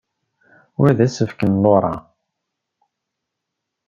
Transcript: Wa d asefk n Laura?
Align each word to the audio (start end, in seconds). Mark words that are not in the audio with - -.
Wa 0.79 0.89
d 0.97 0.99
asefk 1.05 1.39
n 1.43 1.51
Laura? 1.63 1.93